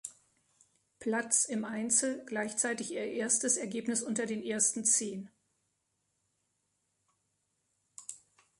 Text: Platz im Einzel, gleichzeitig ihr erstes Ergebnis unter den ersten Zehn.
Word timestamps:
Platz 0.99 1.45
im 1.45 1.63
Einzel, 1.63 2.25
gleichzeitig 2.25 2.89
ihr 2.91 3.05
erstes 3.05 3.55
Ergebnis 3.57 4.01
unter 4.01 4.25
den 4.25 4.43
ersten 4.43 4.83
Zehn. 4.83 5.29